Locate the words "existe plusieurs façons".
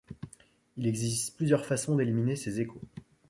0.87-1.95